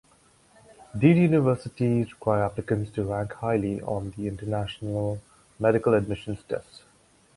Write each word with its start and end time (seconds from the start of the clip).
These 0.95 1.17
universities 1.17 2.11
require 2.11 2.41
applicants 2.45 2.89
to 2.93 3.03
rank 3.03 3.33
highly 3.33 3.81
on 3.83 4.09
the 4.17 4.27
International 4.27 5.21
Medical 5.59 5.93
Admissions 5.93 6.41
Test. 6.41 6.81